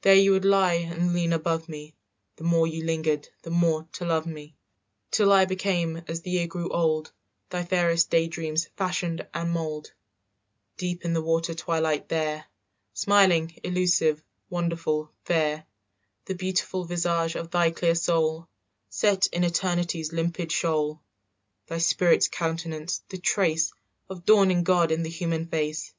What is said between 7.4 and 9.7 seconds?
Thy fairest day dream's fashion and